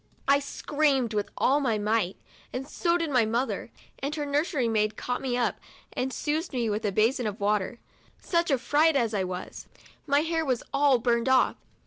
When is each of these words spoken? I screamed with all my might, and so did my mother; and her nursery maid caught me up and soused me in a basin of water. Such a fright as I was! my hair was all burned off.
I 0.27 0.39
screamed 0.39 1.13
with 1.13 1.29
all 1.37 1.59
my 1.59 1.77
might, 1.77 2.17
and 2.51 2.67
so 2.67 2.97
did 2.97 3.11
my 3.11 3.23
mother; 3.23 3.69
and 3.99 4.15
her 4.15 4.25
nursery 4.25 4.67
maid 4.67 4.97
caught 4.97 5.21
me 5.21 5.37
up 5.37 5.59
and 5.93 6.11
soused 6.11 6.53
me 6.53 6.67
in 6.73 6.73
a 6.73 6.91
basin 6.91 7.27
of 7.27 7.39
water. 7.39 7.77
Such 8.19 8.49
a 8.49 8.57
fright 8.57 8.95
as 8.95 9.13
I 9.13 9.23
was! 9.23 9.67
my 10.07 10.21
hair 10.21 10.43
was 10.43 10.63
all 10.73 10.97
burned 10.97 11.29
off. 11.29 11.57